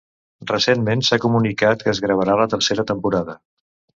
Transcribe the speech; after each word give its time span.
Recentment 0.51 1.03
s'ha 1.09 1.19
comunicat 1.25 1.85
que 1.87 1.93
es 1.93 2.01
gravarà 2.07 2.39
la 2.41 2.49
tercera 2.55 2.89
temporada. 2.93 3.37